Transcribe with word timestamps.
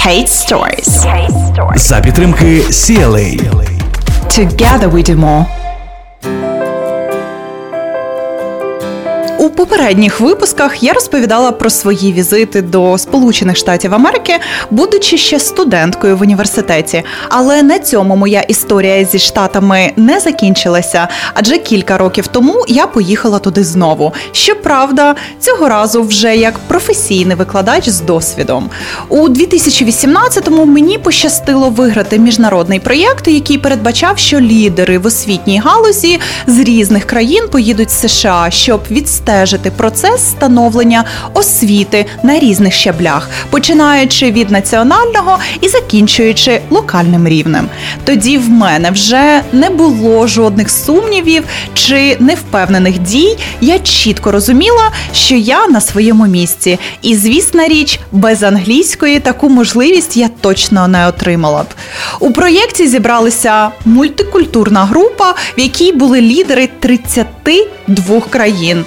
Kate 0.00 0.28
Stories. 0.28 1.06
За 1.76 2.00
підтримки 2.00 2.60
CLA. 2.60 3.28
Together 4.28 4.90
we 4.90 5.02
do 5.10 5.16
more. 5.16 5.46
Попередніх 9.51 10.19
випусках 10.19 10.83
я 10.83 10.93
розповідала 10.93 11.51
про 11.51 11.69
свої 11.69 12.13
візити 12.13 12.61
до 12.61 12.97
Сполучених 12.97 13.57
Штатів 13.57 13.93
Америки, 13.93 14.33
будучи 14.71 15.17
ще 15.17 15.39
студенткою 15.39 16.17
в 16.17 16.21
університеті. 16.21 17.03
Але 17.29 17.63
на 17.63 17.79
цьому 17.79 18.15
моя 18.15 18.41
історія 18.41 19.05
зі 19.05 19.19
штатами 19.19 19.91
не 19.95 20.19
закінчилася, 20.19 21.07
адже 21.33 21.57
кілька 21.57 21.97
років 21.97 22.27
тому 22.27 22.65
я 22.67 22.87
поїхала 22.87 23.39
туди 23.39 23.63
знову. 23.63 24.13
Щоправда, 24.31 25.15
цього 25.39 25.69
разу 25.69 26.03
вже 26.03 26.35
як 26.35 26.59
професійний 26.59 27.35
викладач 27.35 27.89
з 27.89 28.01
досвідом. 28.01 28.69
У 29.09 29.29
2018-му 29.29 30.65
мені 30.65 30.97
пощастило 30.97 31.69
виграти 31.69 32.19
міжнародний 32.19 32.79
проєкт, 32.79 33.27
який 33.27 33.57
передбачав, 33.57 34.17
що 34.17 34.39
лідери 34.39 34.97
в 34.97 35.05
освітній 35.05 35.59
галузі 35.59 36.19
з 36.47 36.59
різних 36.59 37.05
країн 37.05 37.43
поїдуть 37.51 37.89
в 37.89 38.07
США, 38.07 38.47
щоб 38.49 38.81
відстежити 38.91 39.40
процес 39.77 40.21
становлення 40.29 41.03
освіти 41.33 42.05
на 42.23 42.39
різних 42.39 42.73
щаблях, 42.73 43.29
починаючи 43.49 44.31
від 44.31 44.51
національного 44.51 45.37
і 45.61 45.67
закінчуючи 45.67 46.61
локальним 46.69 47.27
рівнем. 47.27 47.69
Тоді 48.03 48.37
в 48.37 48.49
мене 48.49 48.91
вже 48.91 49.41
не 49.51 49.69
було 49.69 50.27
жодних 50.27 50.69
сумнівів 50.69 51.43
чи 51.73 52.17
невпевнених 52.19 52.99
дій. 52.99 53.37
Я 53.61 53.79
чітко 53.79 54.31
розуміла, 54.31 54.91
що 55.13 55.35
я 55.35 55.67
на 55.67 55.81
своєму 55.81 56.27
місці, 56.27 56.79
і 57.01 57.15
звісна 57.15 57.67
річ, 57.67 57.99
без 58.11 58.43
англійської 58.43 59.19
таку 59.19 59.49
можливість 59.49 60.17
я 60.17 60.29
точно 60.41 60.87
не 60.87 61.07
отримала 61.07 61.63
б. 61.63 61.67
У 62.19 62.31
проєкті 62.31 62.87
зібралися 62.87 63.69
мультикультурна 63.85 64.85
група, 64.85 65.31
в 65.57 65.59
якій 65.59 65.91
були 65.91 66.21
лідери 66.21 66.69
32 66.79 68.21
країн. 68.29 68.85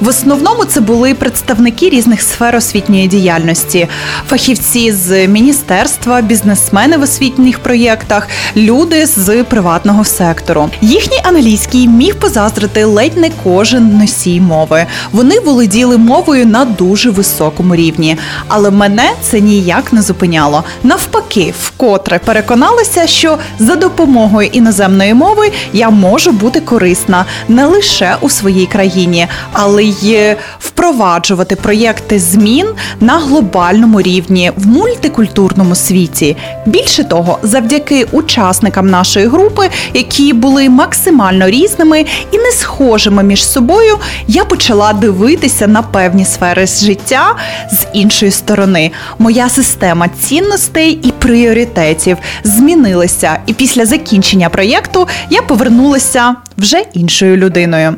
В 0.00 0.08
основному 0.08 0.64
це 0.64 0.80
були 0.80 1.14
представники 1.14 1.88
різних 1.88 2.22
сфер 2.22 2.56
освітньої 2.56 3.06
діяльності, 3.06 3.88
фахівці 4.28 4.92
з 4.92 5.26
міністерства, 5.28 6.20
бізнесмени 6.20 6.96
в 6.96 7.02
освітніх 7.02 7.58
проєктах, 7.58 8.28
люди 8.56 9.06
з 9.06 9.44
приватного 9.44 10.04
сектору. 10.04 10.70
Їхній 10.80 11.18
англійський 11.22 11.88
міг 11.88 12.16
позаздрити 12.16 12.84
ледь 12.84 13.16
не 13.16 13.30
кожен 13.44 13.98
носій 13.98 14.40
мови. 14.40 14.86
Вони 15.12 15.40
володіли 15.40 15.98
мовою 15.98 16.46
на 16.46 16.64
дуже 16.64 17.10
високому 17.10 17.76
рівні, 17.76 18.16
але 18.48 18.70
мене 18.70 19.10
це 19.22 19.40
ніяк 19.40 19.92
не 19.92 20.02
зупиняло. 20.02 20.64
Навпаки, 20.82 21.54
вкотре 21.62 22.18
переконалася, 22.18 23.06
що 23.06 23.38
за 23.58 23.76
допомогою 23.76 24.48
іноземної 24.52 25.14
мови 25.14 25.52
я 25.72 25.90
можу 25.90 26.32
бути 26.32 26.60
корисна 26.60 27.24
не 27.48 27.66
лише 27.66 28.16
у 28.20 28.30
своїй 28.30 28.66
країні, 28.66 29.26
але 29.52 29.85
й 29.88 30.36
впроваджувати 30.58 31.56
проєкти 31.56 32.18
змін 32.18 32.66
на 33.00 33.18
глобальному 33.18 34.02
рівні 34.02 34.52
в 34.56 34.66
мультикультурному 34.66 35.74
світі. 35.74 36.36
Більше 36.66 37.04
того, 37.04 37.38
завдяки 37.42 38.06
учасникам 38.12 38.90
нашої 38.90 39.26
групи, 39.26 39.70
які 39.94 40.32
були 40.32 40.68
максимально 40.68 41.50
різними 41.50 42.04
і 42.30 42.38
не 42.38 42.52
схожими 42.52 43.22
між 43.22 43.46
собою, 43.46 43.98
я 44.28 44.44
почала 44.44 44.92
дивитися 44.92 45.66
на 45.66 45.82
певні 45.82 46.24
сфери 46.24 46.66
життя 46.66 47.36
з 47.72 47.86
іншої 47.92 48.30
сторони. 48.30 48.90
Моя 49.18 49.48
система 49.48 50.08
цінностей 50.08 50.90
і 51.02 51.10
пріоритетів 51.10 52.16
змінилася, 52.44 53.38
і 53.46 53.52
після 53.52 53.86
закінчення 53.86 54.48
проєкту 54.48 55.08
я 55.30 55.42
повернулася 55.42 56.36
вже 56.58 56.84
іншою 56.92 57.36
людиною. 57.36 57.96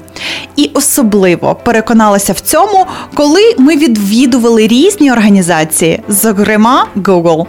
І 0.56 0.70
особливо 0.74 1.54
переконалася 1.54 2.32
в 2.32 2.40
цьому, 2.40 2.86
коли 3.14 3.54
ми 3.58 3.76
відвідували 3.76 4.66
різні 4.66 5.12
організації, 5.12 6.00
зокрема 6.08 6.86
Google. 6.96 7.46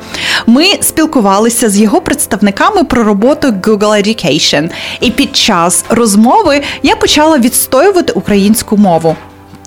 Ми 0.47 0.65
спілкувалися 0.81 1.69
з 1.69 1.79
його 1.79 2.01
представниками 2.01 2.83
про 2.83 3.03
роботу 3.03 3.47
Google 3.47 3.79
Education. 3.79 4.69
І 5.01 5.11
під 5.11 5.35
час 5.35 5.85
розмови 5.89 6.61
я 6.83 6.95
почала 6.95 7.37
відстоювати 7.37 8.13
українську 8.13 8.77
мову. 8.77 9.15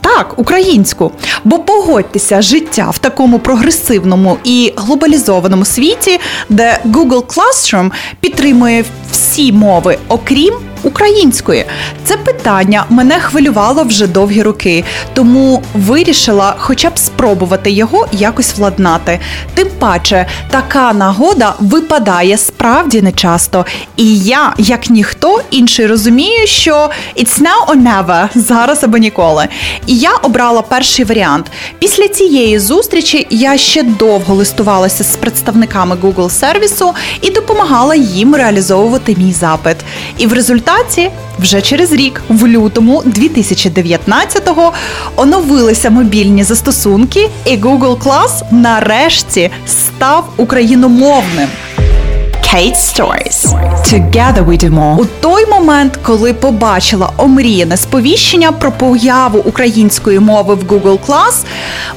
Так, 0.00 0.34
українську. 0.36 1.12
Бо 1.44 1.58
погодьтеся, 1.58 2.42
життя 2.42 2.90
в 2.90 2.98
такому 2.98 3.38
прогресивному 3.38 4.38
і 4.44 4.72
глобалізованому 4.76 5.64
світі, 5.64 6.20
де 6.48 6.78
Google 6.86 7.22
Classroom 7.22 7.90
підтримує 8.20 8.84
всі 9.10 9.52
мови, 9.52 9.98
окрім 10.08 10.54
української. 10.82 11.64
Це 12.04 12.16
питання 12.16 12.84
мене 12.88 13.20
хвилювало 13.20 13.82
вже 13.82 14.06
довгі 14.06 14.42
роки, 14.42 14.84
тому 15.14 15.62
вирішила 15.74 16.54
хоча 16.58 16.90
б 16.90 16.98
спробувати 16.98 17.70
його 17.70 18.06
якось 18.12 18.58
владнати. 18.58 19.20
Тим 19.54 19.68
паче, 19.78 20.26
така 20.50 20.92
нагода 20.92 21.54
випадає 21.60 22.38
справді 22.38 23.02
нечасто. 23.02 23.66
І 23.96 24.18
я, 24.18 24.54
як 24.58 24.90
ніхто 24.90 25.40
інший, 25.50 25.86
розумію, 25.86 26.46
що 26.46 26.90
it's 27.16 27.40
now 27.40 27.66
or 27.68 27.82
never, 27.82 28.28
зараз 28.34 28.84
або 28.84 28.98
ніколи. 28.98 29.48
І 29.86 29.96
я 29.96 30.12
обрала 30.22 30.62
перший 30.62 31.04
варіант. 31.04 31.46
Після 31.78 32.08
цієї 32.08 32.58
зустрічі 32.58 33.26
я 33.30 33.58
ще 33.58 33.82
довго 33.82 34.34
листувалася 34.34 35.04
з 35.04 35.16
представниками 35.16 35.96
Google 36.02 36.30
сервісу 36.30 36.94
і 37.20 37.30
допомагала 37.30 37.94
їм 37.94 38.34
реалізовувати 38.34 39.16
мій 39.18 39.32
запит. 39.32 39.76
І 40.18 40.26
в 40.26 40.32
результаті 40.32 40.71
вже 41.38 41.62
через 41.62 41.92
рік, 41.92 42.22
в 42.28 42.46
лютому 42.46 43.02
2019-го, 43.06 44.72
оновилися 45.16 45.90
мобільні 45.90 46.44
застосунки, 46.44 47.30
і 47.44 47.56
Google 47.56 47.98
Class 47.98 48.42
нарешті 48.50 49.50
став 49.66 50.28
україномовним. 50.36 51.48
Kate 52.54 52.76
Stories. 52.76 53.46
Together 53.92 54.44
we 54.44 54.56
do 54.58 54.70
more. 54.70 54.96
У 55.00 55.04
той 55.20 55.46
момент, 55.46 55.98
коли 56.02 56.32
побачила 56.32 57.10
омріяне 57.16 57.76
сповіщення 57.76 58.52
про 58.52 58.72
появу 58.72 59.38
української 59.38 60.18
мови 60.18 60.54
в 60.54 60.62
Google 60.62 60.98
Class, 61.06 61.44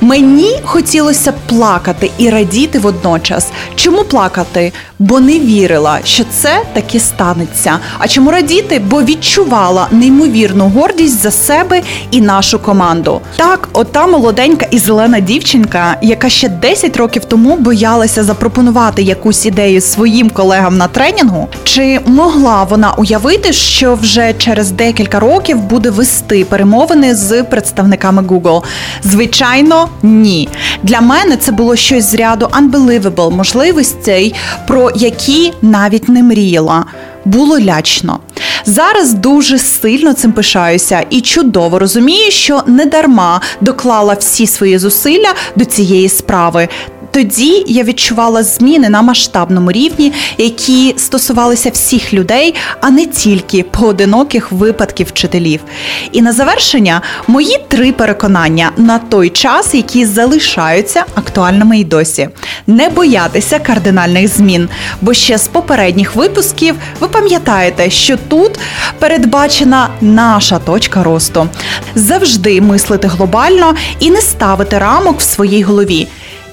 мені 0.05 0.59
хотілося 0.63 1.33
плакати 1.49 2.11
і 2.17 2.29
радіти 2.29 2.79
водночас. 2.79 3.47
Чому 3.75 4.03
плакати? 4.03 4.73
Бо 4.99 5.19
не 5.19 5.39
вірила, 5.39 5.99
що 6.03 6.23
це 6.39 6.61
таки 6.73 6.99
станеться. 6.99 7.79
А 7.97 8.07
чому 8.07 8.31
радіти? 8.31 8.79
Бо 8.79 9.03
відчувала 9.03 9.87
неймовірну 9.91 10.67
гордість 10.67 11.21
за 11.21 11.31
себе 11.31 11.81
і 12.11 12.21
нашу 12.21 12.59
команду. 12.59 13.21
Так, 13.37 13.69
ота 13.73 14.07
молоденька 14.07 14.65
і 14.71 14.79
зелена 14.79 15.19
дівчинка, 15.19 15.97
яка 16.01 16.29
ще 16.29 16.49
10 16.49 16.97
років 16.97 17.25
тому 17.25 17.57
боялася 17.57 18.23
запропонувати 18.23 19.01
якусь 19.01 19.45
ідею 19.45 19.81
своїм 19.81 20.29
колегам 20.29 20.77
на 20.77 20.87
тренінгу, 20.87 21.47
чи 21.63 21.99
могла 22.05 22.63
вона 22.63 22.93
уявити, 22.97 23.53
що 23.53 23.95
вже 23.95 24.33
через 24.33 24.71
декілька 24.71 25.19
років 25.19 25.59
буде 25.59 25.89
вести 25.89 26.45
перемовини 26.45 27.15
з 27.15 27.43
представниками 27.43 28.21
Google? 28.21 28.63
Звичайно, 29.03 29.89
ні. 30.03 30.49
Для 30.83 31.01
мене 31.01 31.37
це 31.37 31.51
було 31.51 31.75
щось 31.75 32.05
з 32.05 32.15
ряду 32.15 32.45
unbelievable 32.45 33.31
можливостей, 33.31 34.35
про 34.67 34.91
які 34.95 35.53
навіть 35.61 36.09
не 36.09 36.23
мріяла. 36.23 36.85
Було 37.25 37.59
лячно. 37.59 38.19
Зараз 38.65 39.13
дуже 39.13 39.59
сильно 39.59 40.13
цим 40.13 40.31
пишаюся 40.31 41.05
і 41.09 41.21
чудово 41.21 41.79
розумію, 41.79 42.31
що 42.31 42.63
не 42.67 42.85
дарма 42.85 43.41
доклала 43.61 44.13
всі 44.13 44.47
свої 44.47 44.77
зусилля 44.77 45.33
до 45.55 45.65
цієї 45.65 46.09
справи. 46.09 46.67
Тоді 47.15 47.63
я 47.67 47.83
відчувала 47.83 48.43
зміни 48.43 48.89
на 48.89 49.01
масштабному 49.01 49.71
рівні, 49.71 50.13
які 50.37 50.95
стосувалися 50.97 51.69
всіх 51.69 52.13
людей, 52.13 52.55
а 52.81 52.89
не 52.89 53.05
тільки 53.05 53.63
поодиноких 53.63 54.51
випадків 54.51 55.07
вчителів. 55.07 55.59
І 56.11 56.21
на 56.21 56.33
завершення 56.33 57.01
мої 57.27 57.57
три 57.67 57.91
переконання 57.91 58.71
на 58.77 58.99
той 58.99 59.29
час, 59.29 59.73
які 59.73 60.05
залишаються 60.05 61.05
актуальними 61.15 61.79
й 61.79 61.83
досі. 61.83 62.29
Не 62.67 62.89
боятися 62.89 63.59
кардинальних 63.59 64.27
змін, 64.27 64.69
бо 65.01 65.13
ще 65.13 65.37
з 65.37 65.47
попередніх 65.47 66.15
випусків 66.15 66.75
ви 66.99 67.07
пам'ятаєте, 67.07 67.89
що 67.89 68.17
тут 68.17 68.59
передбачена 68.99 69.89
наша 70.01 70.59
точка 70.59 71.03
росту. 71.03 71.49
Завжди 71.95 72.61
мислити 72.61 73.07
глобально 73.07 73.75
і 73.99 74.11
не 74.11 74.21
ставити 74.21 74.77
рамок 74.77 75.19
в 75.19 75.23
своїй 75.23 75.63
голові. 75.63 76.07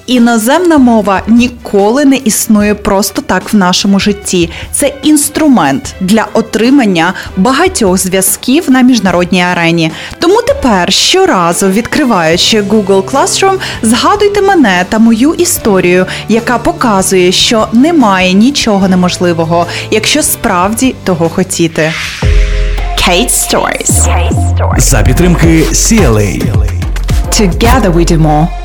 Іноземна 0.07 0.77
мова 0.77 1.21
ніколи 1.27 2.05
не 2.05 2.15
існує 2.15 2.75
просто 2.75 3.21
так 3.21 3.53
в 3.53 3.55
нашому 3.55 3.99
житті. 3.99 4.49
Це 4.71 4.93
інструмент 5.03 5.95
для 6.01 6.27
отримання 6.33 7.13
багатьох 7.37 7.97
зв'язків 7.97 8.71
на 8.71 8.81
міжнародній 8.81 9.41
арені. 9.43 9.91
Тому 10.19 10.41
тепер 10.41 10.93
щоразу, 10.93 11.67
відкриваючи 11.67 12.61
Google 12.61 13.01
Classroom, 13.01 13.57
згадуйте 13.81 14.41
мене 14.41 14.85
та 14.89 14.99
мою 14.99 15.33
історію, 15.33 16.05
яка 16.29 16.57
показує, 16.57 17.31
що 17.31 17.67
немає 17.73 18.33
нічого 18.33 18.87
неможливого, 18.87 19.65
якщо 19.91 20.23
справді 20.23 20.95
того 21.03 21.29
хотіти. 21.29 21.91
Kate 23.09 23.29
Stories. 23.29 24.07
За 24.77 25.01
підтримки 25.01 25.63
CLA. 25.71 26.43
Together 27.31 27.91
we 27.93 28.11
do 28.11 28.17
more. 28.17 28.62